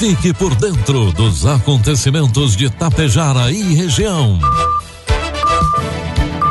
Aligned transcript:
Fique 0.00 0.32
por 0.32 0.54
dentro 0.54 1.12
dos 1.12 1.44
acontecimentos 1.44 2.56
de 2.56 2.70
Tapejara 2.70 3.52
e 3.52 3.74
região. 3.74 4.40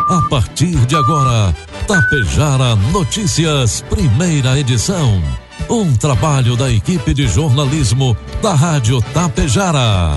A 0.08 0.30
partir 0.30 0.76
de 0.86 0.96
agora, 0.96 1.52
Tapejara 1.88 2.76
Notícias, 2.94 3.84
primeira 3.90 4.60
edição. 4.60 5.20
Um 5.68 5.98
trabalho 5.98 6.56
da 6.56 6.70
equipe 6.70 7.12
de 7.12 7.28
jornalismo 7.28 8.16
da 8.40 8.54
Rádio 8.54 9.02
Tapejara. 9.02 10.16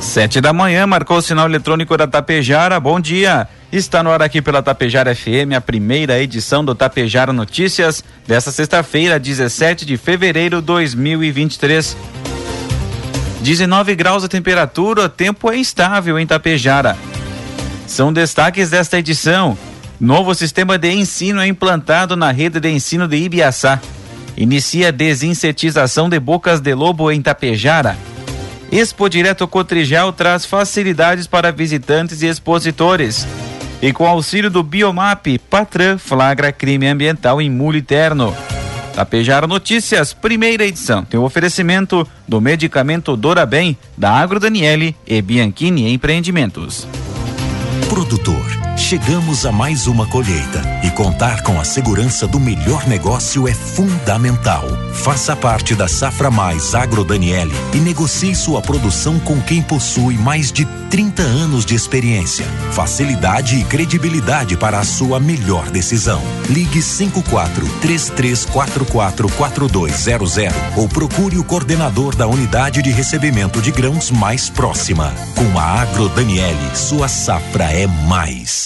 Sete 0.00 0.40
da 0.40 0.54
manhã, 0.54 0.86
marcou 0.86 1.18
o 1.18 1.22
sinal 1.22 1.44
eletrônico 1.44 1.98
da 1.98 2.06
Tapejara. 2.06 2.80
Bom 2.80 2.98
dia. 2.98 3.46
Está 3.76 4.02
no 4.02 4.10
ar 4.10 4.22
aqui 4.22 4.40
pela 4.40 4.62
Tapejara 4.62 5.14
FM, 5.14 5.52
a 5.54 5.60
primeira 5.60 6.18
edição 6.18 6.64
do 6.64 6.74
Tapejara 6.74 7.30
Notícias, 7.30 8.02
desta 8.26 8.50
sexta-feira, 8.50 9.20
17 9.20 9.84
de 9.84 9.98
fevereiro 9.98 10.62
de 10.62 10.66
2023. 10.68 11.94
19 13.42 13.94
graus 13.94 14.24
a 14.24 14.28
temperatura, 14.28 15.10
tempo 15.10 15.52
é 15.52 15.58
instável 15.58 16.18
em 16.18 16.26
Tapejara. 16.26 16.96
São 17.86 18.10
destaques 18.14 18.70
desta 18.70 18.98
edição. 18.98 19.58
Novo 20.00 20.34
sistema 20.34 20.78
de 20.78 20.90
ensino 20.90 21.42
é 21.42 21.46
implantado 21.46 22.16
na 22.16 22.30
rede 22.30 22.58
de 22.58 22.70
ensino 22.70 23.06
de 23.06 23.18
Ibiaçá. 23.18 23.78
Inicia 24.38 24.90
desinsetização 24.90 26.08
de 26.08 26.18
bocas 26.18 26.60
de 26.60 26.72
lobo 26.72 27.12
em 27.12 27.20
Tapejara. 27.20 27.94
Expo 28.72 29.06
Direto 29.10 29.46
Cotrijal 29.46 30.14
traz 30.14 30.46
facilidades 30.46 31.26
para 31.26 31.52
visitantes 31.52 32.22
e 32.22 32.26
expositores. 32.26 33.26
E 33.80 33.92
com 33.92 34.06
auxílio 34.06 34.50
do 34.50 34.62
Biomap, 34.62 35.38
Patran 35.50 35.98
flagra 35.98 36.50
crime 36.50 36.86
ambiental 36.86 37.40
em 37.40 37.50
Muliterno. 37.50 38.34
Tapejara 38.94 39.46
Notícias, 39.46 40.14
primeira 40.14 40.64
edição. 40.64 41.04
Tem 41.04 41.20
o 41.20 41.24
oferecimento 41.24 42.08
do 42.26 42.40
medicamento 42.40 43.14
Dorabem, 43.14 43.76
da 43.96 44.10
Agro 44.10 44.40
Daniele 44.40 44.96
e 45.06 45.20
Bianchini 45.20 45.92
Empreendimentos. 45.92 46.88
Produtor 47.90 48.65
Chegamos 48.76 49.46
a 49.46 49.50
mais 49.50 49.86
uma 49.86 50.06
colheita 50.06 50.62
e 50.84 50.90
contar 50.90 51.42
com 51.42 51.58
a 51.58 51.64
segurança 51.64 52.26
do 52.26 52.38
melhor 52.38 52.86
negócio 52.86 53.48
é 53.48 53.54
fundamental. 53.54 54.64
Faça 54.92 55.34
parte 55.34 55.74
da 55.74 55.88
Safra 55.88 56.30
Mais 56.30 56.74
Agro 56.74 57.02
Daniele 57.02 57.54
e 57.72 57.78
negocie 57.78 58.34
sua 58.34 58.60
produção 58.60 59.18
com 59.18 59.40
quem 59.40 59.62
possui 59.62 60.18
mais 60.18 60.52
de 60.52 60.66
30 60.90 61.22
anos 61.22 61.64
de 61.64 61.74
experiência, 61.74 62.46
facilidade 62.70 63.56
e 63.56 63.64
credibilidade 63.64 64.56
para 64.56 64.78
a 64.78 64.84
sua 64.84 65.18
melhor 65.18 65.68
decisão. 65.70 66.22
Ligue 66.48 66.80
54 66.80 67.66
3344 67.80 69.28
4200 69.30 70.36
ou 70.76 70.86
procure 70.88 71.38
o 71.38 71.44
coordenador 71.44 72.14
da 72.14 72.26
unidade 72.26 72.82
de 72.82 72.90
recebimento 72.90 73.60
de 73.60 73.72
grãos 73.72 74.10
mais 74.10 74.48
próxima. 74.48 75.12
Com 75.34 75.58
a 75.58 75.64
Agro 75.80 76.08
Daniele, 76.10 76.76
sua 76.76 77.08
safra 77.08 77.64
é 77.64 77.86
mais. 77.86 78.65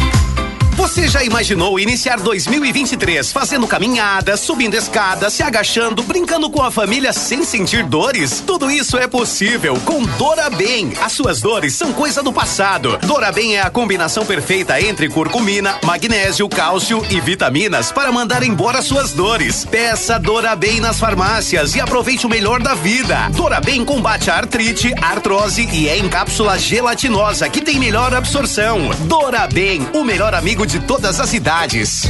Você 0.81 1.07
já 1.07 1.23
imaginou 1.23 1.79
iniciar 1.79 2.17
2023 2.17 3.31
fazendo 3.31 3.67
caminhada, 3.67 4.35
subindo 4.35 4.73
escadas, 4.73 5.31
se 5.31 5.43
agachando, 5.43 6.01
brincando 6.01 6.49
com 6.49 6.63
a 6.63 6.71
família 6.71 7.13
sem 7.13 7.45
sentir 7.45 7.83
dores? 7.83 8.43
Tudo 8.47 8.69
isso 8.71 8.97
é 8.97 9.05
possível 9.05 9.79
com 9.85 10.03
Dora 10.17 10.49
Bem. 10.49 10.91
As 10.99 11.11
suas 11.11 11.39
dores 11.39 11.75
são 11.75 11.93
coisa 11.93 12.23
do 12.23 12.33
passado. 12.33 12.97
Dora 13.03 13.31
Bem 13.31 13.57
é 13.57 13.61
a 13.61 13.69
combinação 13.69 14.25
perfeita 14.25 14.81
entre 14.81 15.07
curcumina, 15.07 15.77
magnésio, 15.83 16.49
cálcio 16.49 17.05
e 17.11 17.21
vitaminas 17.21 17.91
para 17.91 18.11
mandar 18.11 18.41
embora 18.41 18.81
suas 18.81 19.13
dores. 19.13 19.63
Peça 19.65 20.17
Dora 20.17 20.55
Bem 20.55 20.79
nas 20.79 20.99
farmácias 20.99 21.75
e 21.75 21.79
aproveite 21.79 22.25
o 22.25 22.29
melhor 22.29 22.59
da 22.59 22.73
vida. 22.73 23.29
Dora 23.35 23.61
Bem 23.61 23.85
combate 23.85 24.31
a 24.31 24.37
artrite, 24.37 24.91
artrose 24.99 25.69
e 25.71 25.87
é 25.87 25.99
em 25.99 26.09
cápsula 26.09 26.57
gelatinosa 26.57 27.47
que 27.47 27.61
tem 27.61 27.77
melhor 27.77 28.15
absorção. 28.15 28.89
Dora 29.01 29.45
Bem, 29.45 29.87
o 29.93 30.03
melhor 30.03 30.33
amigo 30.33 30.65
de 30.70 30.70
de 30.71 30.79
todas 30.79 31.19
as 31.19 31.33
idades. 31.33 32.03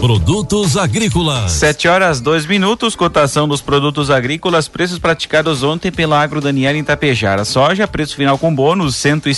Produtos 0.00 0.76
agrícolas. 0.76 1.52
7 1.52 1.86
horas, 1.86 2.20
2 2.20 2.46
minutos. 2.46 2.96
Cotação 2.96 3.46
dos 3.46 3.60
produtos 3.60 4.10
agrícolas. 4.10 4.66
Preços 4.66 4.98
praticados 4.98 5.62
ontem 5.62 5.92
pela 5.92 6.20
Agro 6.20 6.40
Daniela 6.40 6.76
em 6.76 6.82
Tapejara. 6.82 7.44
Soja, 7.44 7.86
preço 7.86 8.16
final 8.16 8.36
com 8.38 8.52
bônus, 8.52 8.96
cento 8.96 9.28
e 9.28 9.34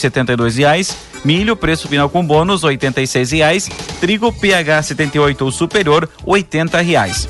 reais. 0.57 0.97
Milho, 1.23 1.55
preço 1.55 1.89
final 1.89 2.09
com 2.09 2.25
bônus, 2.25 2.65
oitenta 2.65 3.03
reais. 3.31 3.69
Trigo 4.01 4.33
PH 4.33 4.85
78 4.85 5.45
ou 5.45 5.53
superior, 5.53 6.09
oitenta 6.25 6.81
reais. 6.81 7.29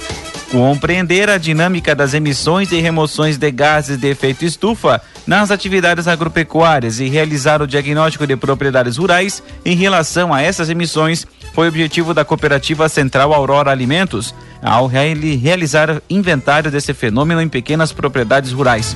Compreender 0.52 1.30
a 1.30 1.38
dinâmica 1.38 1.94
das 1.94 2.12
emissões 2.12 2.70
e 2.72 2.78
remoções 2.78 3.38
de 3.38 3.50
gases 3.50 3.96
de 3.96 4.08
efeito 4.08 4.44
estufa 4.44 5.00
nas 5.26 5.50
atividades 5.50 6.06
agropecuárias 6.06 7.00
e 7.00 7.08
realizar 7.08 7.62
o 7.62 7.66
diagnóstico 7.66 8.26
de 8.26 8.36
propriedades 8.36 8.98
rurais 8.98 9.42
em 9.64 9.74
relação 9.74 10.32
a 10.32 10.42
essas 10.42 10.68
emissões 10.68 11.26
foi 11.54 11.68
objetivo 11.68 12.12
da 12.12 12.22
Cooperativa 12.22 12.86
Central 12.90 13.32
Aurora 13.32 13.70
Alimentos 13.70 14.34
ao 14.60 14.86
realizar 14.86 16.02
inventário 16.10 16.70
desse 16.70 16.92
fenômeno 16.92 17.40
em 17.40 17.48
pequenas 17.48 17.90
propriedades 17.90 18.52
rurais. 18.52 18.94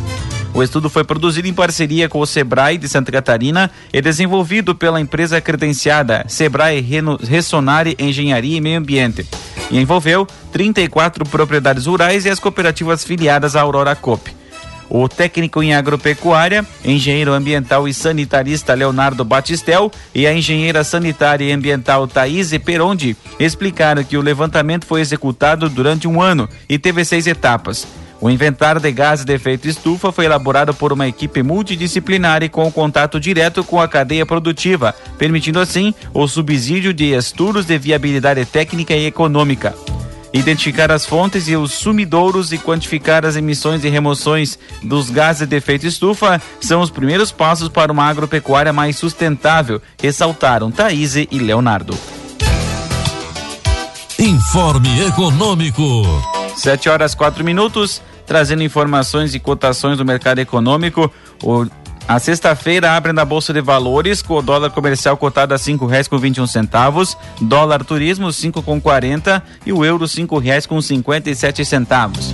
O 0.53 0.63
estudo 0.63 0.91
foi 0.91 1.05
produzido 1.05 1.49
em 1.49 1.55
parceria 1.55 2.07
com 2.07 2.21
o 2.21 2.27
Sebrae 2.27 2.77
de 2.77 2.87
Santa 2.87 3.11
Catarina 3.11 3.71
e 3.95 4.03
desenvolvido 4.03 4.75
pela 4.75 5.01
empresa 5.01 5.41
credenciada 5.41 6.23
Sebrae 6.29 6.85
Ressonare 7.27 7.97
Engenharia 7.99 8.59
e 8.59 8.61
Meio 8.61 8.79
Ambiente 8.79 9.27
e 9.71 9.79
envolveu 9.79 10.27
34 10.53 11.25
propriedades 11.25 11.87
rurais 11.87 12.25
e 12.25 12.31
as 12.31 12.39
cooperativas 12.39 13.05
filiadas 13.05 13.57
à 13.57 13.61
Aurora 13.61 13.95
Cop. 13.95 14.35
O 14.89 15.09
técnico 15.09 15.63
em 15.63 15.75
agropecuária, 15.75 16.65
engenheiro 16.85 17.33
ambiental 17.33 17.89
e 17.89 17.95
sanitarista 17.95 18.73
Leonardo 18.73 19.25
Batistel 19.25 19.91
e 20.15 20.27
a 20.27 20.33
engenheira 20.33 20.85
sanitária 20.85 21.45
e 21.45 21.53
ambiental 21.53 22.07
Thaís 22.07 22.57
Perondi 22.59 23.17
explicaram 23.39 24.05
que 24.05 24.17
o 24.17 24.23
levantamento 24.23 24.87
foi 24.87 25.01
executado 25.01 25.69
durante 25.69 26.07
um 26.07 26.23
ano 26.23 26.49
e 26.69 26.79
teve 26.79 27.05
seis 27.05 27.27
etapas. 27.27 27.87
O 28.21 28.31
inventário 28.31 28.81
de 28.81 28.91
gases 28.91 29.25
de 29.25 29.35
efeito 29.35 29.69
estufa 29.69 30.11
foi 30.11 30.25
elaborado 30.25 30.73
por 30.73 30.93
uma 30.93 31.07
equipe 31.07 31.43
multidisciplinar 31.43 32.43
e 32.43 32.49
com 32.49 32.71
contato 32.73 33.21
direto 33.21 33.63
com 33.63 33.81
a 33.81 33.87
cadeia 33.87 34.25
produtiva, 34.25 34.95
permitindo 35.19 35.61
assim 35.61 35.95
o 36.15 36.27
subsídio 36.27 36.95
de 36.95 37.13
estudos 37.13 37.67
de 37.67 37.77
viabilidade 37.79 38.45
técnica 38.47 38.95
e 38.95 39.07
econômica. 39.07 39.75
Identificar 40.33 40.91
as 40.91 41.07
fontes 41.07 41.49
e 41.49 41.57
os 41.57 41.73
sumidouros 41.73 42.53
e 42.53 42.59
quantificar 42.59 43.25
as 43.25 43.37
emissões 43.37 43.85
e 43.85 43.89
remoções 43.89 44.59
dos 44.83 45.09
gases 45.09 45.49
de 45.49 45.57
efeito 45.57 45.87
estufa 45.87 46.41
são 46.61 46.81
os 46.81 46.91
primeiros 46.91 47.33
passos 47.33 47.69
para 47.69 47.93
uma 47.93 48.05
agropecuária 48.05 48.73
mais 48.73 48.97
sustentável, 48.97 49.81
ressaltaram 50.01 50.71
Thaís 50.71 51.17
e 51.17 51.29
Leonardo. 51.33 51.97
Informe 54.19 55.07
Econômico. 55.07 56.36
7 56.57 56.89
horas 56.89 57.15
4 57.15 57.45
minutos, 57.45 58.03
trazendo 58.27 58.63
informações 58.63 59.35
e 59.35 59.39
cotações 59.39 59.99
do 59.99 60.05
mercado 60.05 60.39
econômico. 60.39 61.13
O, 61.43 61.67
a 62.09 62.19
sexta-feira 62.19 62.93
abre 62.93 63.13
na 63.13 63.25
Bolsa 63.25 63.53
de 63.53 63.61
Valores 63.61 64.23
com 64.23 64.35
o 64.35 64.43
dólar 64.43 64.71
comercial 64.71 65.17
cotado 65.17 65.55
a 65.55 65.59
cinco 65.59 65.87
reais 65.87 66.07
com 66.07 66.19
vinte 66.19 66.45
centavos, 66.49 67.17
dólar 67.41 67.85
turismo 67.85 68.33
cinco 68.33 68.63
com 68.63 68.81
quarenta 68.81 69.43
e 69.65 69.73
o 69.73 69.85
euro 69.85 70.07
cinco 70.07 70.39
reais 70.39 70.67
com 70.67 70.81
cinquenta 70.81 71.35
centavos. 71.65 72.33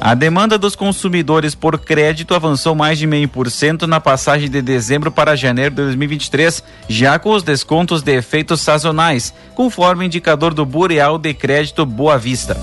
A 0.00 0.14
demanda 0.14 0.56
dos 0.56 0.76
consumidores 0.76 1.54
por 1.56 1.78
crédito 1.78 2.34
avançou 2.34 2.74
mais 2.74 2.98
de 2.98 3.06
meio 3.06 3.28
por 3.28 3.50
cento 3.50 3.86
na 3.86 4.00
passagem 4.00 4.48
de 4.48 4.62
dezembro 4.62 5.10
para 5.10 5.34
janeiro 5.34 5.70
de 5.70 5.82
2023, 5.82 6.62
já 6.88 7.18
com 7.18 7.30
os 7.30 7.42
descontos 7.42 8.02
de 8.02 8.16
efeitos 8.16 8.60
sazonais, 8.60 9.34
conforme 9.56 10.04
o 10.04 10.06
indicador 10.06 10.54
do 10.54 10.64
Boreal 10.64 11.18
de 11.18 11.34
Crédito 11.34 11.84
Boa 11.84 12.16
Vista. 12.16 12.56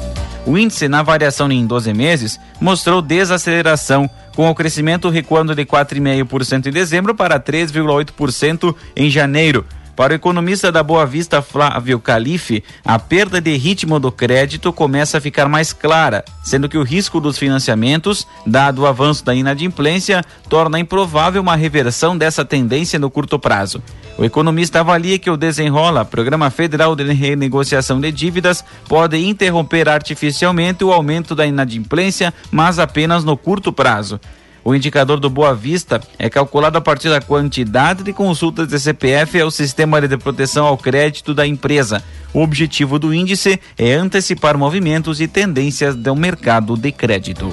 O 0.46 0.58
índice 0.58 0.88
na 0.88 1.02
variação 1.02 1.52
em 1.52 1.66
12 1.66 1.92
meses 1.94 2.40
mostrou 2.62 3.02
desaceleração, 3.02 4.08
com 4.36 4.50
o 4.50 4.54
crescimento 4.54 5.10
recuando 5.10 5.56
de 5.56 5.66
4,5% 5.66 6.68
em 6.68 6.72
dezembro 6.72 7.16
para 7.16 7.40
3,8% 7.40 8.76
em 8.96 9.10
janeiro, 9.10 9.66
Para 9.96 10.12
o 10.12 10.16
economista 10.16 10.74
da 10.74 10.84
Boa 10.84 11.06
Vista, 11.06 11.42
Flávio 11.42 12.00
Calife, 12.02 12.62
a 12.84 13.00
perda 13.00 13.40
de 13.40 13.56
ritmo 13.56 13.98
do 13.98 14.12
crédito 14.12 14.74
começa 14.74 15.18
a 15.18 15.22
ficar 15.22 15.48
mais 15.48 15.72
clara, 15.72 16.26
sendo 16.44 16.68
que 16.68 16.78
o 16.78 16.84
risco 16.84 17.22
dos 17.22 17.38
financiamentos, 17.38 18.28
dado 18.46 18.82
o 18.82 18.86
avanço 18.86 19.24
da 19.24 19.34
inadimplência, 19.34 20.22
torna 20.50 20.80
improvável 20.80 21.42
uma 21.42 21.56
reversão 21.56 22.18
dessa 22.18 22.44
tendência 22.44 23.00
no 23.00 23.10
curto 23.10 23.40
prazo. 23.40 23.82
O 24.18 24.26
economista 24.26 24.82
avalia 24.82 25.18
que 25.18 25.30
o 25.30 25.38
Desenrola, 25.38 26.04
Programa 26.04 26.50
Federal 26.50 26.94
de 26.94 27.06
Renegociação 27.14 28.02
de 28.02 28.12
Dívidas, 28.12 28.66
pode 28.90 29.18
interromper 29.18 29.88
artificialmente 29.88 30.84
o 30.84 30.92
aumento 30.92 31.34
da 31.34 31.46
inadimplência, 31.46 32.34
mas 32.52 32.80
apenas 32.80 33.24
no 33.24 33.38
curto 33.38 33.72
prazo. 33.72 34.20
O 34.68 34.74
indicador 34.74 35.20
do 35.20 35.30
Boa 35.30 35.54
Vista 35.54 36.02
é 36.18 36.28
calculado 36.28 36.76
a 36.76 36.82
partir 36.82 37.08
da 37.08 37.22
quantidade 37.22 38.02
de 38.02 38.12
consultas 38.12 38.68
de 38.68 38.80
CPF 38.80 39.40
ao 39.40 39.52
sistema 39.52 40.02
de 40.02 40.18
proteção 40.18 40.66
ao 40.66 40.76
crédito 40.76 41.36
da 41.36 41.46
empresa. 41.46 42.04
O 42.34 42.42
objetivo 42.42 42.98
do 42.98 43.14
índice 43.14 43.62
é 43.78 43.94
antecipar 43.94 44.58
movimentos 44.58 45.22
e 45.22 45.28
tendências 45.28 45.96
do 45.96 46.16
mercado 46.16 46.76
de 46.76 46.92
crédito. 46.92 47.48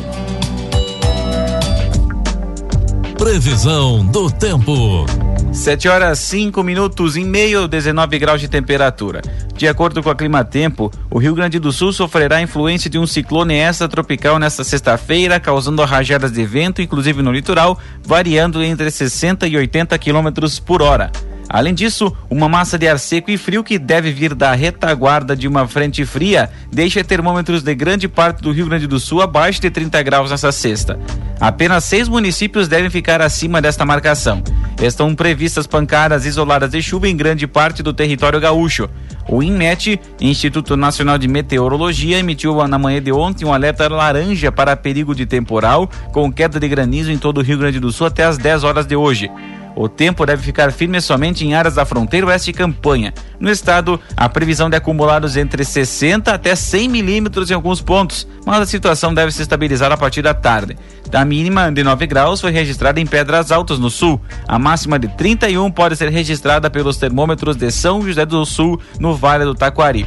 Previsão 3.19 4.07
do 4.07 4.31
tempo. 4.31 5.05
7 5.53 5.87
horas 5.87 6.19
5 6.19 6.63
minutos 6.63 7.15
e 7.15 7.23
meio, 7.23 7.69
19 7.69 8.19
graus 8.19 8.41
de 8.41 8.49
temperatura. 8.49 9.21
De 9.55 9.69
acordo 9.69 10.03
com 10.03 10.09
a 10.09 10.15
Clima 10.15 10.43
Tempo, 10.43 10.91
o 11.11 11.19
Rio 11.19 11.35
Grande 11.35 11.59
do 11.59 11.71
Sul 11.71 11.93
sofrerá 11.93 12.37
a 12.37 12.43
influência 12.43 12.89
de 12.89 12.99
um 12.99 13.07
ciclone 13.07 13.55
extratropical 13.55 14.39
nesta 14.39 14.65
sexta-feira, 14.65 15.39
causando 15.39 15.85
rajadas 15.85 16.33
de 16.33 16.45
vento, 16.45 16.81
inclusive 16.81 17.21
no 17.21 17.31
litoral, 17.31 17.79
variando 18.03 18.63
entre 18.63 18.91
60 18.91 19.47
e 19.47 19.57
80 19.57 19.97
quilômetros 19.99 20.59
por 20.59 20.81
hora. 20.81 21.13
Além 21.53 21.75
disso, 21.75 22.17
uma 22.31 22.49
massa 22.49 22.79
de 22.79 22.89
ar 22.89 22.99
seco 22.99 23.31
e 23.31 23.37
frio 23.37 23.63
que 23.63 23.79
deve 23.79 24.11
vir 24.11 24.35
da 24.35 24.55
retaguarda 24.55 25.37
de 25.37 25.47
uma 25.47 25.69
frente 25.69 26.03
fria 26.07 26.49
deixa 26.73 27.05
termômetros 27.05 27.63
de 27.63 27.75
grande 27.75 28.09
parte 28.09 28.41
do 28.41 28.51
Rio 28.51 28.65
Grande 28.65 28.87
do 28.87 28.99
Sul 28.99 29.21
abaixo 29.21 29.61
de 29.61 29.69
30 29.69 30.03
graus 30.03 30.31
nessa 30.31 30.51
sexta. 30.51 30.99
Apenas 31.39 31.85
seis 31.85 32.09
municípios 32.09 32.69
devem 32.69 32.89
ficar 32.89 33.21
acima 33.21 33.61
desta 33.61 33.85
marcação. 33.85 34.43
Estão 34.81 35.15
previstas 35.15 35.67
pancadas 35.67 36.25
isoladas 36.25 36.71
de 36.71 36.81
chuva 36.81 37.07
em 37.07 37.17
grande 37.17 37.47
parte 37.47 37.83
do 37.83 37.93
território 37.93 38.41
gaúcho. 38.41 38.89
O 39.29 39.43
INMET, 39.43 40.01
Instituto 40.21 40.75
Nacional 40.75 41.19
de 41.19 41.29
Meteorologia, 41.29 42.19
emitiu 42.19 42.67
na 42.67 42.79
manhã 42.79 43.03
de 43.03 43.13
ontem 43.13 43.45
um 43.45 43.53
alerta 43.53 43.89
laranja 43.89 44.51
para 44.51 44.75
perigo 44.75 45.15
de 45.15 45.27
temporal, 45.27 45.89
com 46.13 46.33
queda 46.33 46.59
de 46.59 46.67
granizo 46.67 47.13
em 47.13 47.19
todo 47.19 47.39
o 47.39 47.43
Rio 47.43 47.59
Grande 47.59 47.79
do 47.79 47.93
Sul 47.93 48.07
até 48.07 48.25
às 48.25 48.39
10 48.39 48.65
horas 48.65 48.87
de 48.87 48.97
hoje. 48.97 49.31
O 49.75 49.89
tempo 49.89 50.27
deve 50.27 50.43
ficar 50.43 50.71
firme 50.73 51.01
somente 51.01 51.45
em 51.45 51.55
áreas 51.55 51.75
da 51.75 51.85
fronteira 51.85 52.27
oeste 52.27 52.51
e 52.51 52.53
campanha. 52.55 53.13
No 53.41 53.51
estado, 53.51 53.99
a 54.17 54.29
previsão 54.29 54.69
de 54.69 54.77
acumulados 54.77 55.37
entre 55.37 55.65
60 55.65 56.33
até 56.33 56.55
100 56.55 56.89
milímetros 56.89 57.51
em 57.51 57.55
alguns 57.55 57.81
pontos, 57.81 58.27
mas 58.45 58.61
a 58.61 58.67
situação 58.67 59.15
deve 59.15 59.33
se 59.33 59.43
estabilizar 59.43 59.91
a 59.91 59.97
partir 59.97 60.23
da 60.23 60.35
tarde. 60.35 60.77
A 61.13 61.25
mínima 61.25 61.71
de 61.71 61.83
9 61.83 62.07
graus 62.07 62.41
foi 62.41 62.51
registrada 62.51 63.01
em 63.01 63.07
Pedras 63.07 63.51
Altas, 63.51 63.79
no 63.79 63.91
sul. 63.91 64.21
A 64.47 64.59
máxima 64.59 64.99
de 64.99 65.09
31 65.09 65.71
pode 65.71 65.97
ser 65.97 66.11
registrada 66.11 66.71
pelos 66.71 66.97
termômetros 66.97 67.57
de 67.57 67.71
São 67.71 68.03
José 68.03 68.25
do 68.27 68.45
Sul, 68.45 68.81
no 68.99 69.15
Vale 69.15 69.45
do 69.45 69.55
Taquari. 69.55 70.07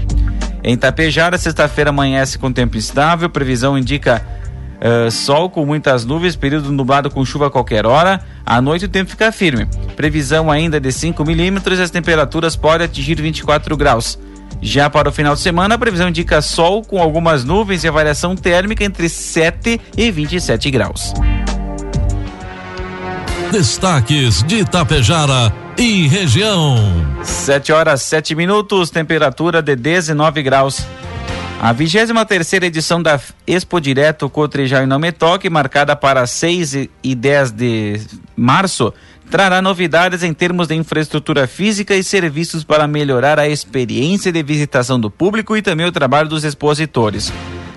Em 0.63 0.75
Tapejara, 0.75 1.37
sexta-feira 1.37 1.91
amanhece 1.91 2.39
com 2.39 2.51
tempo 2.51 2.77
instável, 2.77 3.29
previsão 3.29 3.77
indica 3.77 4.21
Uh, 4.75 5.09
sol 5.09 5.49
com 5.49 5.65
muitas 5.65 6.05
nuvens, 6.05 6.35
período 6.35 6.71
nublado 6.71 7.09
com 7.09 7.23
chuva 7.23 7.47
a 7.47 7.49
qualquer 7.49 7.85
hora. 7.85 8.21
À 8.45 8.61
noite 8.61 8.85
o 8.85 8.89
tempo 8.89 9.09
fica 9.09 9.31
firme. 9.31 9.65
Previsão 9.95 10.51
ainda 10.51 10.79
de 10.79 10.91
5 10.91 11.25
milímetros 11.25 11.79
e 11.79 11.81
as 11.81 11.89
temperaturas 11.89 12.55
podem 12.55 12.85
atingir 12.85 13.19
24 13.19 13.75
graus. 13.75 14.19
Já 14.61 14.89
para 14.89 15.09
o 15.09 15.11
final 15.11 15.35
de 15.35 15.41
semana, 15.41 15.75
a 15.75 15.77
previsão 15.77 16.09
indica 16.09 16.41
sol 16.41 16.83
com 16.83 17.01
algumas 17.01 17.43
nuvens 17.43 17.83
e 17.83 17.87
a 17.87 17.91
variação 17.91 18.35
térmica 18.35 18.83
entre 18.83 19.09
7 19.09 19.81
e 19.97 20.11
27 20.11 20.71
graus. 20.71 21.13
Destaques 23.51 24.43
de 24.43 24.59
Itapejara 24.59 25.53
e 25.77 26.07
região. 26.07 26.77
7 27.23 27.71
horas 27.71 28.01
7 28.01 28.35
minutos, 28.35 28.89
temperatura 28.89 29.61
de 29.61 29.75
19 29.75 30.43
graus. 30.43 30.85
A 31.61 31.71
23 31.71 32.27
terceira 32.27 32.65
edição 32.65 33.01
da 33.01 33.19
Expo 33.47 33.79
Direto 33.79 34.29
Cotrijal 34.29 34.83
e 34.83 34.85
Não 34.85 34.99
Toque, 35.17 35.49
marcada 35.49 35.95
para 35.95 36.27
6 36.27 36.89
e 37.01 37.15
10 37.15 37.51
de 37.51 38.01
março, 38.35 38.93
trará 39.31 39.61
novidades 39.61 40.21
em 40.21 40.33
termos 40.33 40.67
de 40.67 40.75
infraestrutura 40.75 41.47
física 41.47 41.95
e 41.95 42.03
serviços 42.03 42.63
para 42.63 42.87
melhorar 42.87 43.39
a 43.39 43.47
experiência 43.47 44.31
de 44.31 44.43
visitação 44.43 44.99
do 44.99 45.09
público 45.09 45.55
e 45.55 45.61
também 45.61 45.85
o 45.85 45.91
trabalho 45.91 46.29
dos 46.29 46.43
expositores. 46.43 47.31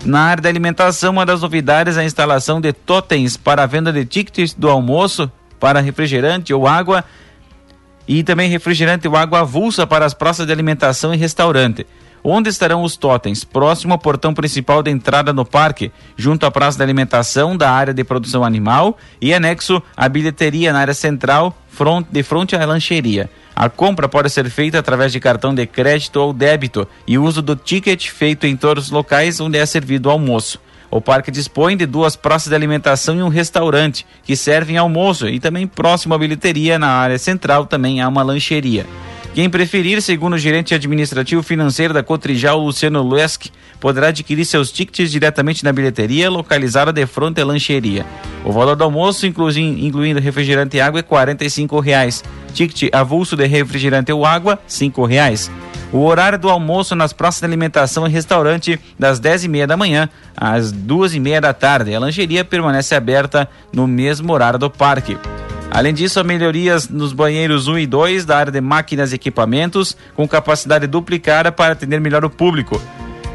Na 0.05 0.23
área 0.23 0.43
da 0.43 0.49
alimentação, 0.49 1.13
uma 1.13 1.25
das 1.25 1.41
novidades 1.41 1.97
é 1.97 2.01
a 2.01 2.05
instalação 2.05 2.61
de 2.61 2.73
totens 2.73 3.37
para 3.37 3.63
a 3.63 3.67
venda 3.67 3.93
de 3.93 4.05
tickets 4.05 4.55
do 4.55 4.69
almoço 4.69 5.31
para 5.59 5.81
refrigerante 5.81 6.53
ou 6.53 6.67
água 6.67 7.05
e 8.07 8.23
também 8.23 8.51
refrigerante 8.51 9.07
ou 9.07 9.17
água 9.17 9.41
avulsa 9.41 9.87
para 9.87 10.05
as 10.05 10.15
praças 10.15 10.47
de 10.47 10.53
alimentação 10.53 11.15
e 11.15 11.17
restaurante. 11.17 11.87
Onde 12.23 12.49
estarão 12.49 12.83
os 12.83 12.97
totens? 12.97 13.45
Próximo 13.45 13.93
ao 13.93 13.99
portão 13.99 14.35
principal 14.35 14.83
da 14.83 14.91
entrada 14.91 15.33
no 15.33 15.45
parque, 15.45 15.93
junto 16.17 16.45
à 16.45 16.51
praça 16.51 16.77
de 16.77 16.83
alimentação 16.83 17.57
da 17.57 17.71
área 17.71 17.95
de 17.95 18.05
produção 18.05 18.45
animal 18.45 18.99
e 19.21 19.33
anexo 19.33 19.83
à 19.97 20.09
bilheteria 20.09 20.73
na 20.73 20.81
área 20.81 20.95
central, 20.95 21.57
front, 21.69 22.07
de 22.11 22.23
frente 22.23 22.57
à 22.57 22.65
lancheria. 22.65 23.31
A 23.55 23.69
compra 23.69 24.09
pode 24.09 24.31
ser 24.31 24.49
feita 24.51 24.79
através 24.79 25.13
de 25.13 25.19
cartão 25.19 25.55
de 25.55 25.67
crédito 25.67 26.17
ou 26.17 26.33
débito 26.33 26.87
e 27.07 27.19
uso 27.19 27.43
do 27.43 27.57
ticket 27.57 28.09
feito 28.09 28.47
em 28.47 28.57
todos 28.57 28.85
os 28.85 28.91
locais 28.91 29.41
onde 29.41 29.59
é 29.59 29.67
servido 29.67 30.09
o 30.09 30.13
almoço. 30.13 30.61
O 30.91 31.01
parque 31.01 31.31
dispõe 31.31 31.77
de 31.77 31.85
duas 31.85 32.17
praças 32.17 32.49
de 32.49 32.55
alimentação 32.55 33.17
e 33.17 33.23
um 33.23 33.29
restaurante 33.29 34.07
que 34.25 34.35
servem 34.35 34.79
almoço 34.79 35.29
e 35.29 35.39
também 35.39 35.67
próximo 35.67 36.15
à 36.15 36.19
bilheteria 36.19 36.79
na 36.79 36.89
área 36.89 37.19
central 37.19 37.67
também 37.67 38.01
há 38.01 38.09
uma 38.09 38.23
lancheria. 38.23 38.87
Quem 39.35 39.49
preferir, 39.49 40.01
segundo 40.03 40.33
o 40.33 40.39
gerente 40.39 40.75
administrativo 40.75 41.43
financeiro 41.43 41.95
da 41.95 42.03
Cotrijal, 42.03 42.59
Luciano 42.59 43.03
Luesk, 43.03 43.47
poderá 43.79 44.09
adquirir 44.09 44.45
seus 44.45 44.73
tickets 44.73 45.13
diretamente 45.13 45.63
na 45.63 45.73
bilheteria 45.73 46.31
localizada 46.31 46.93
de 46.93 47.07
frente 47.07 47.41
à 47.41 47.45
lancheria. 47.45 48.05
O 48.45 48.51
valor 48.51 48.75
do 48.75 48.83
almoço, 48.83 49.27
incluindo 49.27 50.19
refrigerante 50.19 50.79
e 50.79 50.81
água, 50.81 51.01
é 51.01 51.05
R$ 51.05 51.81
reais. 51.85 52.25
Ticket 52.53 52.93
avulso 52.93 53.37
de 53.37 53.47
refrigerante 53.47 54.11
ou 54.11 54.25
água, 54.25 54.59
R$ 54.69 55.07
reais. 55.07 55.49
O 55.91 56.05
horário 56.05 56.39
do 56.39 56.51
almoço 56.51 56.95
nas 56.95 57.15
praças 57.15 57.41
de 57.41 57.47
alimentação 57.47 58.07
e 58.07 58.11
restaurante 58.11 58.79
das 58.99 59.19
10 59.19 59.45
e 59.45 59.49
meia 59.49 59.67
da 59.67 59.77
manhã 59.77 60.09
às 60.37 60.71
duas 60.71 61.15
e 61.15 61.21
meia 61.21 61.41
da 61.41 61.55
tarde. 61.55 61.95
A 61.95 61.99
lancheria 61.99 62.45
permanece 62.45 62.95
aberta 62.95 63.49
no 63.73 63.87
mesmo 63.87 64.33
horário 64.33 64.59
do 64.59 64.69
parque. 64.69 65.17
Além 65.71 65.95
disso, 65.95 66.21
há 66.21 66.25
melhorias 66.25 66.89
nos 66.89 67.13
banheiros 67.13 67.69
1 67.69 67.79
e 67.79 67.87
2 67.87 68.25
da 68.27 68.39
área 68.39 68.53
de 68.53 68.61
máquinas 68.61 69.13
e 69.13 69.15
equipamentos, 69.15 69.97
com 70.15 70.29
capacidade 70.29 70.87
duplicada 70.87 71.51
para 71.51 71.73
atender 71.73 72.01
melhor 72.01 72.25
o 72.25 72.31
público. 72.31 72.81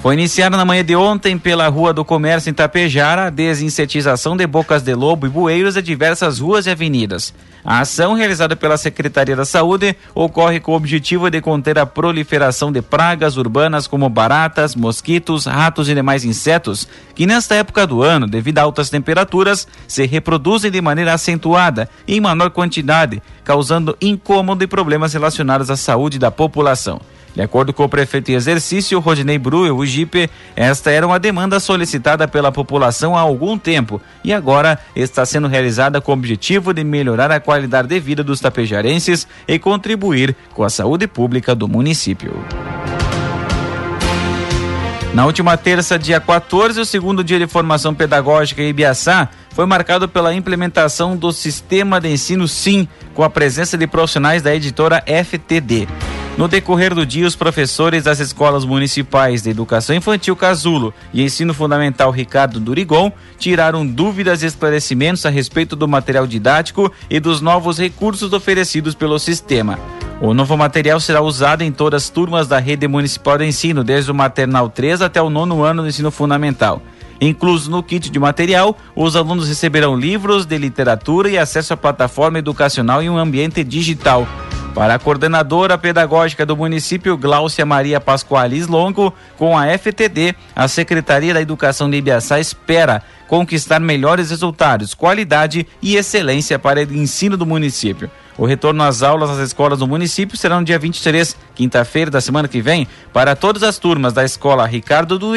foi 0.00 0.14
iniciada 0.14 0.56
na 0.56 0.64
manhã 0.64 0.82
de 0.82 0.96
ontem 0.96 1.36
pela 1.36 1.68
Rua 1.68 1.92
do 1.92 2.06
Comércio 2.06 2.48
em 2.48 2.54
Tapejara 2.54 3.26
a 3.26 3.30
desinsetização 3.30 4.34
de 4.34 4.46
bocas 4.46 4.82
de 4.82 4.94
lobo 4.94 5.26
e 5.26 5.28
bueiros 5.28 5.74
de 5.74 5.82
diversas 5.82 6.38
ruas 6.38 6.66
e 6.66 6.70
avenidas. 6.70 7.34
A 7.62 7.80
ação, 7.80 8.14
realizada 8.14 8.56
pela 8.56 8.78
Secretaria 8.78 9.36
da 9.36 9.44
Saúde, 9.44 9.94
ocorre 10.14 10.58
com 10.58 10.72
o 10.72 10.74
objetivo 10.74 11.28
de 11.28 11.42
conter 11.42 11.78
a 11.78 11.84
proliferação 11.84 12.72
de 12.72 12.80
pragas 12.80 13.36
urbanas 13.36 13.86
como 13.86 14.08
baratas, 14.08 14.74
mosquitos, 14.74 15.44
ratos 15.44 15.86
e 15.86 15.94
demais 15.94 16.24
insetos, 16.24 16.88
que 17.14 17.26
nesta 17.26 17.54
época 17.54 17.86
do 17.86 18.02
ano, 18.02 18.26
devido 18.26 18.58
a 18.58 18.62
altas 18.62 18.88
temperaturas, 18.88 19.68
se 19.86 20.06
reproduzem 20.06 20.70
de 20.70 20.80
maneira 20.80 21.12
acentuada 21.12 21.90
e 22.08 22.16
em 22.16 22.20
menor 22.22 22.48
quantidade, 22.48 23.22
causando 23.44 23.94
incômodo 24.00 24.64
e 24.64 24.66
problemas 24.66 25.12
relacionados 25.12 25.70
à 25.70 25.76
saúde 25.76 26.18
da 26.18 26.30
população. 26.30 27.02
De 27.40 27.44
acordo 27.44 27.72
com 27.72 27.82
o 27.82 27.88
prefeito 27.88 28.30
em 28.30 28.34
exercício, 28.34 29.00
Rodinei 29.00 29.38
Bruel, 29.38 29.74
o 29.74 29.86
Jipe, 29.86 30.28
esta 30.54 30.90
era 30.90 31.06
uma 31.06 31.18
demanda 31.18 31.58
solicitada 31.58 32.28
pela 32.28 32.52
população 32.52 33.16
há 33.16 33.20
algum 33.20 33.56
tempo 33.56 33.98
e 34.22 34.30
agora 34.30 34.78
está 34.94 35.24
sendo 35.24 35.48
realizada 35.48 36.02
com 36.02 36.12
o 36.12 36.14
objetivo 36.14 36.74
de 36.74 36.84
melhorar 36.84 37.30
a 37.30 37.40
qualidade 37.40 37.88
de 37.88 37.98
vida 37.98 38.22
dos 38.22 38.40
tapejarenses 38.40 39.26
e 39.48 39.58
contribuir 39.58 40.36
com 40.52 40.62
a 40.62 40.68
saúde 40.68 41.06
pública 41.06 41.54
do 41.54 41.66
município. 41.66 42.34
Na 45.14 45.24
última 45.24 45.56
terça, 45.56 45.98
dia 45.98 46.20
14, 46.20 46.78
o 46.78 46.84
segundo 46.84 47.24
dia 47.24 47.38
de 47.38 47.46
formação 47.46 47.94
pedagógica 47.94 48.60
em 48.60 48.68
Ibiaçá 48.68 49.30
foi 49.54 49.64
marcado 49.64 50.06
pela 50.06 50.34
implementação 50.34 51.16
do 51.16 51.32
sistema 51.32 51.98
de 52.02 52.10
ensino 52.10 52.46
SIM, 52.46 52.86
com 53.14 53.24
a 53.24 53.30
presença 53.30 53.78
de 53.78 53.86
profissionais 53.86 54.42
da 54.42 54.54
editora 54.54 55.02
FTD. 55.06 55.88
No 56.40 56.48
decorrer 56.48 56.94
do 56.94 57.04
dia, 57.04 57.26
os 57.26 57.36
professores 57.36 58.04
das 58.04 58.18
escolas 58.18 58.64
municipais 58.64 59.42
de 59.42 59.50
educação 59.50 59.94
infantil 59.94 60.34
Casulo 60.34 60.94
e 61.12 61.22
ensino 61.22 61.52
fundamental 61.52 62.10
Ricardo 62.10 62.58
Durigon 62.58 63.12
tiraram 63.38 63.86
dúvidas 63.86 64.42
e 64.42 64.46
esclarecimentos 64.46 65.26
a 65.26 65.28
respeito 65.28 65.76
do 65.76 65.86
material 65.86 66.26
didático 66.26 66.90
e 67.10 67.20
dos 67.20 67.42
novos 67.42 67.78
recursos 67.78 68.32
oferecidos 68.32 68.94
pelo 68.94 69.18
sistema. 69.18 69.78
O 70.18 70.32
novo 70.32 70.56
material 70.56 70.98
será 70.98 71.20
usado 71.20 71.60
em 71.60 71.70
todas 71.70 72.04
as 72.04 72.08
turmas 72.08 72.48
da 72.48 72.58
rede 72.58 72.88
municipal 72.88 73.36
de 73.36 73.44
ensino, 73.44 73.84
desde 73.84 74.10
o 74.10 74.14
maternal 74.14 74.70
3 74.70 75.02
até 75.02 75.20
o 75.20 75.28
nono 75.28 75.62
ano 75.62 75.82
do 75.82 75.88
ensino 75.88 76.10
fundamental. 76.10 76.80
Incluso 77.20 77.70
no 77.70 77.82
kit 77.82 78.08
de 78.08 78.18
material, 78.18 78.78
os 78.96 79.14
alunos 79.14 79.46
receberão 79.46 79.94
livros 79.94 80.46
de 80.46 80.56
literatura 80.56 81.28
e 81.28 81.36
acesso 81.36 81.74
à 81.74 81.76
plataforma 81.76 82.38
educacional 82.38 83.02
em 83.02 83.10
um 83.10 83.18
ambiente 83.18 83.62
digital. 83.62 84.26
Para 84.74 84.94
a 84.94 84.98
coordenadora 84.98 85.76
pedagógica 85.76 86.46
do 86.46 86.56
município, 86.56 87.16
Gláucia 87.16 87.66
Maria 87.66 88.00
Pascoalis 88.00 88.68
Longo, 88.68 89.12
com 89.36 89.58
a 89.58 89.66
FTD, 89.66 90.34
a 90.54 90.68
Secretaria 90.68 91.34
da 91.34 91.42
Educação 91.42 91.90
de 91.90 91.96
Ibiaçá 91.96 92.38
espera 92.38 93.02
conquistar 93.26 93.80
melhores 93.80 94.30
resultados, 94.30 94.94
qualidade 94.94 95.66
e 95.82 95.96
excelência 95.96 96.58
para 96.58 96.80
o 96.80 96.94
ensino 96.94 97.36
do 97.36 97.44
município. 97.44 98.10
O 98.38 98.46
retorno 98.46 98.82
às 98.82 99.02
aulas 99.02 99.28
nas 99.28 99.38
escolas 99.40 99.80
do 99.80 99.86
município 99.86 100.36
será 100.36 100.58
no 100.58 100.64
dia 100.64 100.78
23, 100.78 101.36
quinta-feira 101.54 102.10
da 102.10 102.20
semana 102.20 102.48
que 102.48 102.62
vem, 102.62 102.88
para 103.12 103.36
todas 103.36 103.62
as 103.62 103.78
turmas 103.78 104.12
da 104.12 104.24
escola 104.24 104.66
Ricardo 104.66 105.18
do 105.18 105.32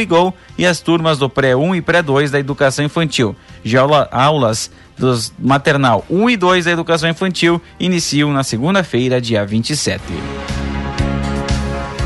e 0.58 0.66
as 0.66 0.80
turmas 0.80 1.18
do 1.18 1.30
pré-1 1.30 1.76
e 1.76 1.82
pré-2 1.82 2.30
da 2.30 2.40
educação 2.40 2.86
infantil. 2.86 3.36
Já 3.64 3.82
aulas 4.10 4.72
dos 4.98 5.34
maternal 5.40 6.06
1 6.10 6.30
e 6.30 6.38
2 6.38 6.66
da 6.66 6.72
educação 6.72 7.10
infantil 7.10 7.62
iniciam 7.80 8.32
na 8.32 8.44
segunda-feira, 8.44 9.20
dia 9.20 9.46
27. 9.46 10.02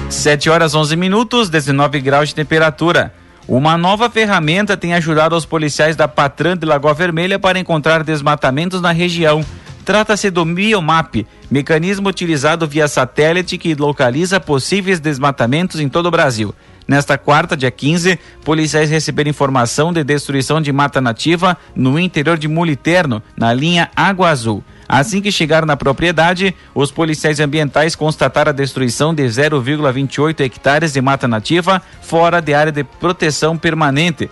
7 0.09 0.49
horas 0.49 0.73
11 0.73 0.95
minutos, 0.95 1.49
19 1.49 1.99
graus 1.99 2.29
de 2.29 2.35
temperatura. 2.35 3.13
Uma 3.47 3.77
nova 3.77 4.09
ferramenta 4.09 4.75
tem 4.75 4.93
ajudado 4.93 5.35
os 5.35 5.45
policiais 5.45 5.95
da 5.95 6.07
Patran 6.07 6.57
de 6.57 6.65
Lagoa 6.65 6.93
Vermelha 6.93 7.39
para 7.39 7.59
encontrar 7.59 8.03
desmatamentos 8.03 8.81
na 8.81 8.91
região. 8.91 9.43
Trata-se 9.85 10.29
do 10.29 10.43
Biomap, 10.43 11.25
mecanismo 11.49 12.09
utilizado 12.09 12.67
via 12.67 12.89
satélite 12.89 13.57
que 13.57 13.73
localiza 13.73 14.37
possíveis 14.37 14.99
desmatamentos 14.99 15.79
em 15.79 15.87
todo 15.87 16.07
o 16.07 16.11
Brasil. 16.11 16.53
Nesta 16.87 17.17
quarta, 17.17 17.57
dia 17.57 17.69
15, 17.69 18.17
policiais 18.45 18.89
receberam 18.89 19.29
informação 19.29 19.91
de 19.91 20.03
destruição 20.03 20.61
de 20.61 20.71
mata 20.71 21.01
nativa 21.01 21.57
no 21.75 21.99
interior 21.99 22.37
de 22.37 22.47
Muliterno, 22.47 23.21
na 23.35 23.53
linha 23.53 23.91
Água 23.95 24.29
Azul. 24.29 24.63
Assim 24.87 25.21
que 25.21 25.31
chegaram 25.31 25.67
na 25.67 25.75
propriedade, 25.75 26.55
os 26.73 26.89
policiais 26.89 27.41
ambientais 27.41 27.93
constataram 27.93 28.51
a 28.51 28.53
destruição 28.53 29.13
de 29.13 29.23
0,28 29.23 30.39
hectares 30.39 30.93
de 30.93 31.01
mata 31.01 31.27
nativa 31.27 31.81
fora 32.01 32.41
de 32.41 32.53
área 32.53 32.71
de 32.71 32.85
proteção 32.85 33.57
permanente, 33.57 34.29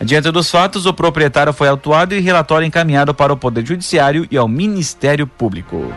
Diante 0.00 0.30
dos 0.30 0.48
fatos, 0.48 0.86
o 0.86 0.94
proprietário 0.94 1.52
foi 1.52 1.68
autuado 1.68 2.14
e 2.14 2.20
relatório 2.20 2.64
encaminhado 2.64 3.12
para 3.12 3.32
o 3.32 3.36
Poder 3.36 3.66
Judiciário 3.66 4.28
e 4.30 4.36
ao 4.36 4.46
Ministério 4.46 5.26
Público. 5.26 5.92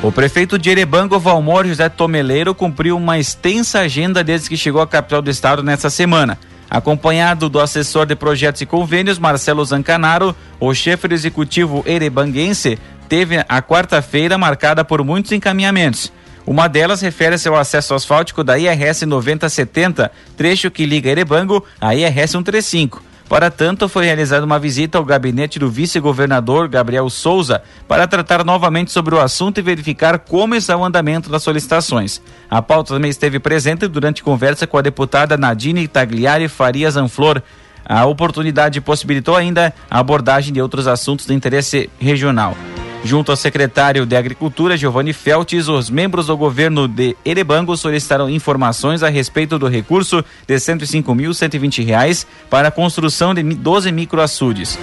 O 0.00 0.12
prefeito 0.12 0.56
de 0.56 0.70
Erebango, 0.70 1.18
Valmor 1.18 1.66
José 1.66 1.88
Tomeleiro, 1.88 2.54
cumpriu 2.54 2.96
uma 2.96 3.18
extensa 3.18 3.80
agenda 3.80 4.22
desde 4.22 4.48
que 4.48 4.56
chegou 4.56 4.80
à 4.80 4.86
capital 4.86 5.20
do 5.20 5.28
estado 5.28 5.60
nesta 5.60 5.90
semana. 5.90 6.38
Acompanhado 6.70 7.48
do 7.48 7.58
assessor 7.58 8.06
de 8.06 8.14
projetos 8.14 8.60
e 8.60 8.66
convênios, 8.66 9.18
Marcelo 9.18 9.64
Zancanaro, 9.64 10.36
o 10.60 10.72
chefe 10.72 11.08
do 11.08 11.14
executivo 11.14 11.82
erebanguense 11.84 12.78
teve 13.08 13.44
a 13.48 13.60
quarta-feira 13.60 14.38
marcada 14.38 14.84
por 14.84 15.02
muitos 15.02 15.32
encaminhamentos. 15.32 16.12
Uma 16.46 16.68
delas 16.68 17.00
refere-se 17.00 17.48
ao 17.48 17.56
acesso 17.56 17.92
asfáltico 17.92 18.44
da 18.44 18.56
IRS 18.56 19.04
9070, 19.04 20.12
trecho 20.36 20.70
que 20.70 20.86
liga 20.86 21.10
Erebango 21.10 21.64
à 21.80 21.94
IRS 21.94 22.32
135. 22.32 23.07
Para 23.28 23.50
tanto, 23.50 23.90
foi 23.90 24.06
realizada 24.06 24.46
uma 24.46 24.58
visita 24.58 24.96
ao 24.96 25.04
gabinete 25.04 25.58
do 25.58 25.68
vice-governador 25.68 26.66
Gabriel 26.66 27.10
Souza 27.10 27.62
para 27.86 28.06
tratar 28.06 28.42
novamente 28.42 28.90
sobre 28.90 29.14
o 29.14 29.20
assunto 29.20 29.58
e 29.58 29.62
verificar 29.62 30.18
como 30.18 30.54
está 30.54 30.74
o 30.76 30.84
andamento 30.84 31.28
das 31.28 31.42
solicitações. 31.42 32.22
A 32.48 32.62
pauta 32.62 32.94
também 32.94 33.10
esteve 33.10 33.38
presente 33.38 33.86
durante 33.86 34.22
conversa 34.22 34.66
com 34.66 34.78
a 34.78 34.82
deputada 34.82 35.36
Nadine 35.36 35.86
Tagliari 35.86 36.48
Farias 36.48 36.96
Anflor. 36.96 37.42
A 37.84 38.06
oportunidade 38.06 38.80
possibilitou 38.80 39.36
ainda 39.36 39.74
a 39.90 39.98
abordagem 39.98 40.52
de 40.52 40.62
outros 40.62 40.86
assuntos 40.86 41.26
de 41.26 41.34
interesse 41.34 41.90
regional. 42.00 42.56
Junto 43.04 43.30
ao 43.30 43.36
secretário 43.36 44.04
de 44.04 44.16
Agricultura, 44.16 44.76
Giovanni 44.76 45.12
Feltes, 45.12 45.68
os 45.68 45.88
membros 45.88 46.26
do 46.26 46.36
governo 46.36 46.88
de 46.88 47.16
Erebango 47.24 47.76
solicitaram 47.76 48.28
informações 48.28 49.02
a 49.02 49.08
respeito 49.08 49.58
do 49.58 49.68
recurso 49.68 50.24
de 50.46 50.54
R$ 50.54 50.60
105.120 50.60 52.26
para 52.50 52.68
a 52.68 52.72
construção 52.72 53.32
de 53.32 53.42
12 53.42 53.92
microaçudes. 53.92 54.78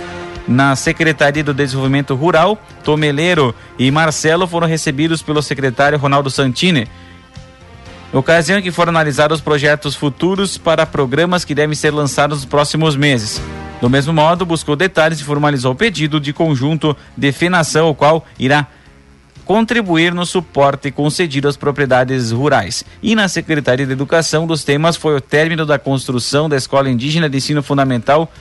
Na 0.47 0.75
Secretaria 0.75 1.43
do 1.43 1.53
Desenvolvimento 1.53 2.15
Rural, 2.15 2.57
Tomeleiro 2.83 3.53
e 3.77 3.91
Marcelo 3.91 4.47
foram 4.47 4.67
recebidos 4.67 5.21
pelo 5.21 5.41
secretário 5.41 5.97
Ronaldo 5.97 6.29
Santini. 6.29 6.87
Ocasião 8.13 8.59
em 8.59 8.61
que 8.61 8.71
foram 8.71 8.91
analisados 8.91 9.39
os 9.39 9.43
projetos 9.43 9.93
futuros 9.93 10.57
para 10.57 10.85
programas 10.85 11.43
que 11.43 11.53
devem 11.53 11.75
ser 11.75 11.91
lançados 11.91 12.37
nos 12.37 12.45
próximos 12.45 12.95
meses. 12.95 13.41
Do 13.81 13.89
mesmo 13.89 14.13
modo, 14.13 14.45
buscou 14.45 14.75
detalhes 14.75 15.19
e 15.19 15.23
formalizou 15.23 15.73
o 15.73 15.75
pedido 15.75 16.19
de 16.19 16.31
conjunto 16.31 16.95
de 17.15 17.31
finação, 17.31 17.89
o 17.89 17.95
qual 17.95 18.25
irá 18.39 18.67
contribuir 19.43 20.13
no 20.13 20.25
suporte 20.25 20.89
concedido 20.89 21.47
às 21.47 21.55
propriedades 21.55 22.31
rurais. 22.31 22.83
E 23.03 23.13
na 23.15 23.27
Secretaria 23.27 23.85
de 23.85 23.91
Educação, 23.91 24.47
dos 24.47 24.63
temas 24.63 24.95
foi 24.95 25.15
o 25.15 25.21
término 25.21 25.65
da 25.65 25.77
construção 25.77 26.49
da 26.49 26.57
Escola 26.57 26.89
Indígena 26.89 27.29
de 27.29 27.37
Ensino 27.37 27.61
Fundamental 27.61 28.31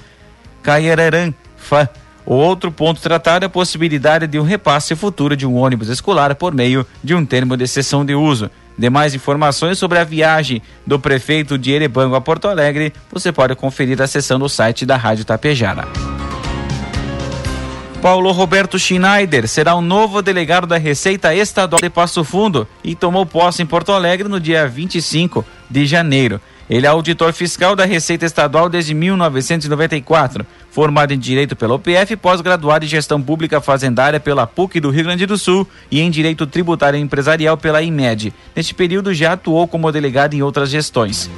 Caiararan 0.63 1.35
Fã. 1.57 1.89
O 2.25 2.35
outro 2.35 2.73
ponto 2.73 3.03
tratado 3.03 3.45
é 3.45 3.47
a 3.47 3.51
possibilidade 3.51 4.27
de 4.27 4.39
um 4.39 4.45
repasse 4.45 4.97
futuro 4.97 5.37
de 5.37 5.47
um 5.47 5.57
ônibus 5.57 5.91
escolar 5.91 6.35
por 6.37 6.55
meio 6.55 6.87
de 7.03 7.15
um 7.15 7.27
termo 7.27 7.55
de 7.55 7.67
cessão 7.67 8.03
de 8.03 8.15
uso. 8.15 8.51
Demais 8.77 9.15
informações 9.15 9.79
sobre 9.79 9.99
a 9.99 10.05
viagem 10.05 10.61
do 10.87 10.99
prefeito 10.99 11.57
de 11.57 11.71
Erebango 11.71 12.17
a 12.17 12.21
Porto 12.21 12.49
Alegre, 12.49 12.93
você 13.11 13.31
pode 13.31 13.55
conferir 13.55 14.03
acessando 14.03 14.45
o 14.45 14.49
site 14.49 14.85
da 14.85 14.97
Rádio 14.97 15.25
Tapejara. 15.25 15.87
Paulo 18.03 18.33
Roberto 18.33 18.79
Schneider 18.79 19.49
será 19.49 19.75
o 19.75 19.81
novo 19.81 20.21
delegado 20.21 20.67
da 20.67 20.77
Receita 20.77 21.35
Estadual 21.35 21.81
de 21.81 21.89
Passo 21.89 22.23
Fundo 22.23 22.69
e 22.83 22.95
tomou 22.95 23.25
posse 23.25 23.63
em 23.63 23.67
Porto 23.67 23.93
Alegre 23.93 24.29
no 24.29 24.39
dia 24.39 24.69
25 24.69 25.43
de 25.71 25.87
janeiro. 25.87 26.39
Ele 26.69 26.87
é 26.87 26.91
auditor 26.91 27.33
fiscal 27.33 27.75
da 27.75 27.87
Receita 27.87 28.27
Estadual 28.27 28.69
desde 28.69 28.93
1994, 28.93 30.47
formado 30.75 31.13
em 31.13 31.19
Direito 31.19 31.55
pela 31.55 31.77
UPF, 31.77 32.17
pós-graduado 32.17 32.85
em 32.85 32.89
Gestão 32.89 33.23
Pública 33.23 33.61
Fazendária 33.61 34.19
pela 34.19 34.45
PUC 34.45 34.81
do 34.81 34.91
Rio 34.91 35.05
Grande 35.05 35.25
do 35.25 35.39
Sul 35.39 35.65
e 35.89 36.01
em 36.01 36.11
Direito 36.11 36.49
Tributário 36.49 36.99
Empresarial 36.99 37.57
pela 37.57 37.81
IMED. 37.81 38.35
Neste 38.57 38.75
período 38.75 39.15
já 39.15 39.35
atuou 39.35 39.69
como 39.69 39.93
delegado 39.93 40.35
em 40.35 40.43
outras 40.43 40.69
gestões. 40.71 41.31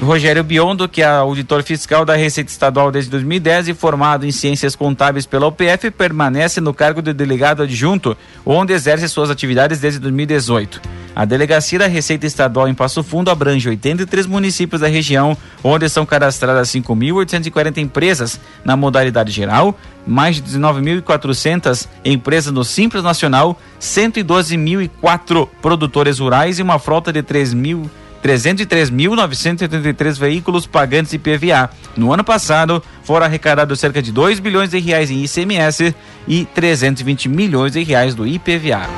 Rogério 0.00 0.44
Biondo, 0.44 0.88
que 0.88 1.02
é 1.02 1.06
auditor 1.06 1.62
fiscal 1.64 2.04
da 2.04 2.14
Receita 2.14 2.50
Estadual 2.50 2.92
desde 2.92 3.10
2010 3.10 3.68
e 3.68 3.74
formado 3.74 4.24
em 4.24 4.30
Ciências 4.30 4.76
Contábeis 4.76 5.26
pela 5.26 5.48
UPF, 5.48 5.90
permanece 5.90 6.60
no 6.60 6.72
cargo 6.72 7.02
de 7.02 7.12
delegado 7.12 7.64
adjunto, 7.64 8.16
onde 8.46 8.72
exerce 8.72 9.08
suas 9.08 9.28
atividades 9.28 9.80
desde 9.80 9.98
2018. 9.98 10.80
A 11.16 11.24
delegacia 11.24 11.80
da 11.80 11.88
Receita 11.88 12.26
Estadual 12.26 12.68
em 12.68 12.74
Passo 12.74 13.02
Fundo 13.02 13.28
abrange 13.28 13.68
83 13.68 14.24
municípios 14.24 14.82
da 14.82 14.86
região, 14.86 15.36
onde 15.64 15.88
são 15.88 16.06
cadastradas 16.06 16.68
5.840 16.68 17.78
empresas 17.78 18.38
na 18.64 18.76
modalidade 18.76 19.32
geral, 19.32 19.76
mais 20.06 20.36
de 20.36 20.42
19.400 20.42 21.88
empresas 22.04 22.52
no 22.52 22.62
Simples 22.62 23.02
Nacional, 23.02 23.60
112.004 23.80 25.48
produtores 25.60 26.20
rurais 26.20 26.60
e 26.60 26.62
uma 26.62 26.78
frota 26.78 27.12
de 27.12 27.20
3.000 27.20 27.90
303.983 28.22 30.18
veículos 30.18 30.66
pagantes 30.66 31.12
IPVA. 31.12 31.70
No 31.96 32.12
ano 32.12 32.24
passado, 32.24 32.82
foram 33.02 33.26
arrecadados 33.26 33.80
cerca 33.80 34.02
de 34.02 34.12
2 34.12 34.40
bilhões 34.40 34.70
de 34.70 34.78
reais 34.78 35.10
em 35.10 35.24
ICMS 35.24 35.94
e 36.26 36.44
320 36.46 37.28
milhões 37.28 37.72
de 37.72 37.82
reais 37.82 38.14
do 38.14 38.26
IPVA. 38.26 38.88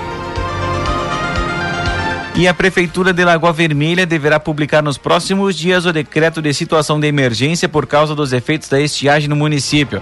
E 2.37 2.47
a 2.49 2.55
Prefeitura 2.55 3.13
de 3.13 3.25
Lagoa 3.25 3.53
Vermelha 3.53 4.07
deverá 4.07 4.41
publicar 4.41 4.83
nos 4.83 4.97
próximos 4.97 5.57
dias 5.57 5.85
o 5.85 5.93
decreto 5.93 6.41
de 6.41 6.55
situação 6.55 6.99
de 6.99 7.07
emergência 7.07 7.69
por 7.69 7.87
causa 7.87 8.15
dos 8.15 8.33
efeitos 8.33 8.69
da 8.69 8.81
estiagem 8.81 9.29
no 9.29 9.37
município. 9.37 10.01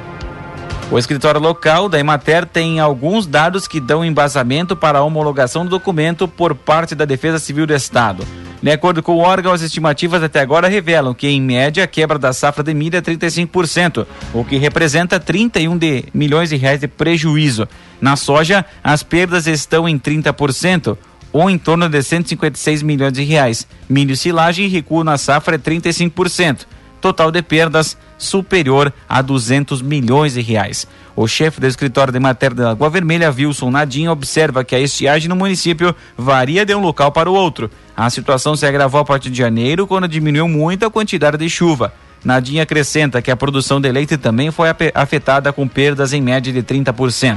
O 0.90 0.98
escritório 0.98 1.40
local 1.40 1.88
da 1.88 1.98
Emater 1.98 2.46
tem 2.46 2.80
alguns 2.80 3.26
dados 3.26 3.68
que 3.68 3.80
dão 3.80 4.04
embasamento 4.04 4.76
para 4.76 4.98
a 5.00 5.02
homologação 5.02 5.64
do 5.64 5.70
documento 5.70 6.26
por 6.26 6.54
parte 6.54 6.94
da 6.94 7.04
Defesa 7.04 7.38
Civil 7.38 7.66
do 7.66 7.74
Estado. 7.74 8.24
De 8.60 8.72
acordo 8.72 9.02
com 9.02 9.14
o 9.14 9.18
órgão, 9.18 9.52
as 9.52 9.62
estimativas 9.62 10.22
até 10.22 10.40
agora 10.40 10.66
revelam 10.68 11.14
que, 11.14 11.28
em 11.28 11.40
média, 11.40 11.84
a 11.84 11.86
quebra 11.86 12.18
da 12.18 12.32
safra 12.32 12.64
de 12.64 12.74
milho 12.74 12.96
é 12.96 13.00
35%, 13.00 14.04
o 14.34 14.44
que 14.44 14.56
representa 14.56 15.20
31 15.20 15.78
de 15.78 16.04
milhões 16.12 16.48
de 16.48 16.56
reais 16.56 16.80
de 16.80 16.88
prejuízo. 16.88 17.68
Na 18.00 18.16
soja, 18.16 18.64
as 18.82 19.04
perdas 19.04 19.46
estão 19.46 19.88
em 19.88 19.96
30%, 19.96 20.98
ou 21.32 21.48
em 21.48 21.58
torno 21.58 21.88
de 21.88 22.02
156 22.02 22.82
milhões 22.82 23.12
de 23.12 23.22
reais. 23.22 23.66
Milho 23.88 24.12
e 24.12 24.16
silagem 24.16 24.68
recuo 24.68 25.04
na 25.04 25.16
safra 25.16 25.54
é 25.54 25.58
35%. 25.58 26.66
Total 27.00 27.30
de 27.30 27.42
perdas 27.42 27.96
superior 28.16 28.92
a 29.08 29.22
200 29.22 29.80
milhões 29.82 30.34
de 30.34 30.40
reais. 30.40 30.84
O 31.20 31.26
chefe 31.26 31.60
do 31.60 31.66
escritório 31.66 32.12
de 32.12 32.20
matéria 32.20 32.54
da 32.54 32.70
Água 32.70 32.88
Vermelha, 32.88 33.34
Wilson 33.36 33.72
Nadim, 33.72 34.06
observa 34.06 34.62
que 34.62 34.72
a 34.72 34.78
estiagem 34.78 35.28
no 35.28 35.34
município 35.34 35.92
varia 36.16 36.64
de 36.64 36.72
um 36.76 36.80
local 36.80 37.10
para 37.10 37.28
o 37.28 37.34
outro. 37.34 37.68
A 37.96 38.08
situação 38.08 38.54
se 38.54 38.64
agravou 38.64 39.00
a 39.00 39.04
partir 39.04 39.28
de 39.28 39.36
janeiro, 39.36 39.84
quando 39.84 40.06
diminuiu 40.06 40.46
muito 40.46 40.86
a 40.86 40.90
quantidade 40.92 41.36
de 41.36 41.50
chuva. 41.50 41.92
Nadim 42.24 42.60
acrescenta 42.60 43.20
que 43.20 43.32
a 43.32 43.36
produção 43.36 43.80
de 43.80 43.90
leite 43.90 44.16
também 44.16 44.52
foi 44.52 44.68
afetada 44.94 45.52
com 45.52 45.66
perdas 45.66 46.12
em 46.12 46.22
média 46.22 46.52
de 46.52 46.62
30%. 46.62 47.36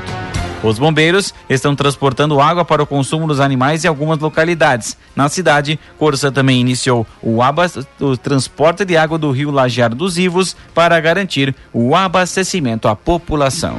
Os 0.64 0.78
bombeiros 0.78 1.34
estão 1.50 1.76
transportando 1.76 2.40
água 2.40 2.64
para 2.64 2.84
o 2.84 2.88
consumo 2.88 3.28
dos 3.28 3.40
animais 3.40 3.84
em 3.84 3.88
algumas 3.88 4.20
localidades. 4.20 4.96
Na 5.16 5.28
cidade, 5.28 5.80
Corsa 5.98 6.32
também 6.32 6.62
iniciou 6.62 7.06
o, 7.22 7.40
o 8.00 8.18
transporte 8.18 8.86
de 8.86 8.96
água 8.96 9.18
do 9.18 9.32
rio 9.32 9.50
Lajeado 9.50 9.96
dos 9.96 10.18
Ivos 10.18 10.56
para 10.74 11.00
garantir 11.00 11.56
o 11.74 11.96
abastecimento 11.96 12.88
à 12.88 12.96
população. 12.96 13.78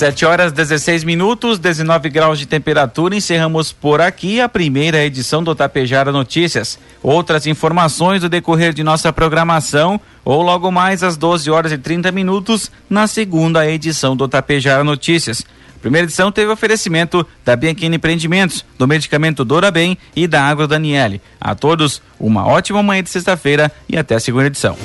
Sete 0.00 0.24
horas 0.24 0.50
16 0.50 1.04
minutos, 1.04 1.58
19 1.58 2.08
graus 2.08 2.38
de 2.38 2.46
temperatura. 2.46 3.14
Encerramos 3.14 3.70
por 3.70 4.00
aqui 4.00 4.40
a 4.40 4.48
primeira 4.48 5.04
edição 5.04 5.44
do 5.44 5.54
Tapejara 5.54 6.10
Notícias. 6.10 6.78
Outras 7.02 7.46
informações 7.46 8.22
do 8.22 8.28
decorrer 8.30 8.72
de 8.72 8.82
nossa 8.82 9.12
programação 9.12 10.00
ou 10.24 10.40
logo 10.40 10.70
mais 10.70 11.02
às 11.02 11.18
12 11.18 11.50
horas 11.50 11.70
e 11.70 11.76
30 11.76 12.10
minutos 12.12 12.72
na 12.88 13.06
segunda 13.06 13.70
edição 13.70 14.16
do 14.16 14.26
Tapejara 14.26 14.82
Notícias. 14.82 15.44
Primeira 15.82 16.06
edição 16.06 16.32
teve 16.32 16.50
oferecimento 16.50 17.26
da 17.44 17.54
Bianchini 17.54 17.96
Empreendimentos, 17.96 18.64
do 18.78 18.88
medicamento 18.88 19.44
Dora 19.44 19.70
Bem 19.70 19.98
e 20.16 20.26
da 20.26 20.42
Agro 20.42 20.66
Daniele. 20.66 21.20
A 21.38 21.54
todos, 21.54 22.00
uma 22.18 22.46
ótima 22.46 22.82
manhã 22.82 23.02
de 23.02 23.10
sexta-feira 23.10 23.70
e 23.86 23.98
até 23.98 24.14
a 24.14 24.20
segunda 24.20 24.46
edição. 24.46 24.78